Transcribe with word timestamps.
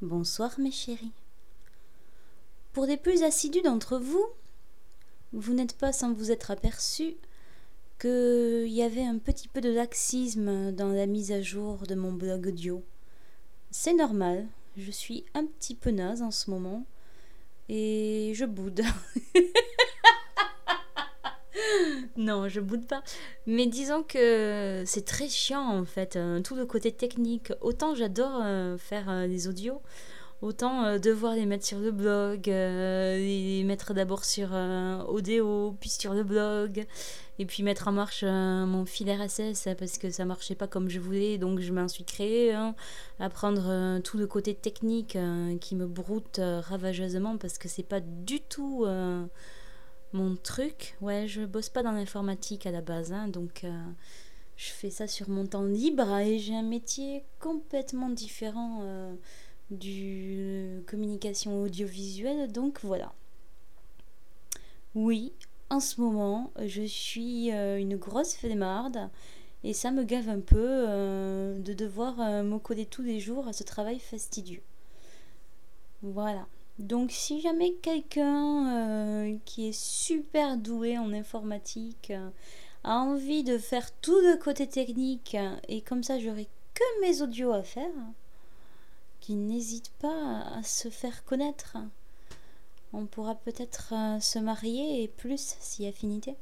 Bonsoir 0.00 0.58
mes 0.58 0.70
chéris. 0.70 1.12
Pour 2.72 2.86
les 2.86 2.96
plus 2.96 3.22
assidus 3.22 3.62
d'entre 3.62 3.98
vous, 3.98 4.26
vous 5.32 5.54
n'êtes 5.54 5.76
pas 5.78 5.92
sans 5.92 6.12
vous 6.12 6.30
être 6.30 6.50
aperçu 6.50 7.14
qu'il 7.98 8.68
y 8.68 8.82
avait 8.82 9.04
un 9.04 9.18
petit 9.18 9.48
peu 9.48 9.60
de 9.60 9.70
laxisme 9.70 10.72
dans 10.72 10.88
la 10.88 11.06
mise 11.06 11.32
à 11.32 11.40
jour 11.40 11.86
de 11.86 11.94
mon 11.94 12.12
blog 12.12 12.48
audio. 12.48 12.82
C'est 13.70 13.94
normal, 13.94 14.46
je 14.76 14.90
suis 14.90 15.24
un 15.34 15.46
petit 15.46 15.74
peu 15.74 15.90
naze 15.90 16.22
en 16.22 16.30
ce 16.30 16.50
moment 16.50 16.84
et 17.68 18.32
je 18.34 18.44
boude. 18.44 18.82
non, 22.24 22.48
je 22.48 22.60
boude 22.60 22.86
pas. 22.86 23.02
Mais 23.46 23.66
disons 23.66 24.02
que 24.02 24.82
c'est 24.86 25.04
très 25.04 25.28
chiant 25.28 25.78
en 25.78 25.84
fait, 25.84 26.16
euh, 26.16 26.40
tout 26.40 26.56
le 26.56 26.64
côté 26.64 26.90
technique. 26.90 27.52
Autant 27.60 27.94
j'adore 27.94 28.40
euh, 28.42 28.78
faire 28.78 29.10
euh, 29.10 29.28
des 29.28 29.46
audios, 29.46 29.82
autant 30.40 30.98
devoir 30.98 31.34
les 31.34 31.44
mettre 31.44 31.66
sur 31.66 31.78
le 31.78 31.90
blog, 31.90 32.46
les 32.46 33.62
mettre 33.64 33.92
d'abord 33.92 34.24
sur 34.24 34.52
Odeo, 35.08 35.76
puis 35.80 35.90
sur 35.90 36.12
le 36.12 36.22
blog, 36.22 36.86
et 37.38 37.46
puis 37.46 37.62
mettre 37.62 37.88
en 37.88 37.92
marche 37.92 38.24
mon 38.24 38.84
fil 38.84 39.10
RSS 39.10 39.68
parce 39.78 39.96
que 39.96 40.10
ça 40.10 40.24
marchait 40.24 40.54
pas 40.54 40.66
comme 40.66 40.90
je 40.90 41.00
voulais, 41.00 41.38
donc 41.38 41.60
je 41.60 41.72
m'en 41.72 41.88
suis 41.88 42.04
créé. 42.04 42.52
Hein, 42.52 42.74
apprendre 43.20 44.00
tout 44.00 44.18
le 44.18 44.26
côté 44.26 44.54
technique 44.54 45.16
qui 45.60 45.76
me 45.76 45.86
broute 45.86 46.40
ravageusement 46.42 47.38
parce 47.38 47.56
que 47.56 47.68
c'est 47.68 47.82
pas 47.82 48.00
du 48.00 48.40
tout 48.40 48.86
mon 50.14 50.36
truc. 50.36 50.96
Ouais, 51.00 51.26
je 51.26 51.42
bosse 51.44 51.68
pas 51.68 51.82
dans 51.82 51.92
l'informatique 51.92 52.66
à 52.66 52.70
la 52.70 52.80
base, 52.80 53.12
hein, 53.12 53.28
donc 53.28 53.64
euh, 53.64 53.82
je 54.56 54.70
fais 54.70 54.90
ça 54.90 55.06
sur 55.06 55.28
mon 55.28 55.44
temps 55.46 55.64
libre 55.64 56.18
et 56.18 56.38
j'ai 56.38 56.54
un 56.54 56.62
métier 56.62 57.24
complètement 57.40 58.08
différent 58.08 58.80
euh, 58.82 59.14
du 59.70 60.82
communication 60.86 61.60
audiovisuelle, 61.60 62.50
donc 62.50 62.80
voilà. 62.82 63.12
Oui, 64.94 65.32
en 65.68 65.80
ce 65.80 66.00
moment, 66.00 66.52
je 66.64 66.82
suis 66.82 67.52
euh, 67.52 67.78
une 67.78 67.96
grosse 67.96 68.36
flemmarde 68.36 69.10
et 69.64 69.72
ça 69.72 69.90
me 69.90 70.04
gave 70.04 70.28
un 70.28 70.40
peu 70.40 70.86
de 71.58 71.72
devoir 71.72 72.16
me 72.44 72.58
coller 72.58 72.84
tous 72.84 73.02
les 73.02 73.18
jours 73.18 73.48
à 73.48 73.54
ce 73.54 73.64
travail 73.64 73.98
fastidieux. 73.98 74.62
Voilà. 76.02 76.46
Donc 76.78 77.12
si 77.12 77.40
jamais 77.40 77.72
quelqu'un 77.74 78.66
euh, 78.76 79.36
qui 79.44 79.68
est 79.68 79.78
super 79.78 80.56
doué 80.56 80.98
en 80.98 81.12
informatique 81.12 82.10
euh, 82.10 82.30
a 82.82 82.98
envie 82.98 83.44
de 83.44 83.58
faire 83.58 83.92
tout 84.00 84.18
le 84.20 84.36
côté 84.36 84.66
technique 84.66 85.36
et 85.68 85.80
comme 85.82 86.02
ça 86.02 86.18
j'aurai 86.18 86.48
que 86.74 87.00
mes 87.00 87.22
audios 87.22 87.52
à 87.52 87.62
faire, 87.62 87.92
qu'il 89.20 89.46
n'hésite 89.46 89.90
pas 90.00 90.40
à 90.40 90.62
se 90.64 90.88
faire 90.88 91.24
connaître. 91.24 91.76
On 92.92 93.06
pourra 93.06 93.36
peut-être 93.36 93.94
euh, 93.94 94.20
se 94.20 94.40
marier 94.40 95.02
et 95.02 95.08
plus 95.08 95.56
si 95.60 95.86
affinité. 95.86 96.34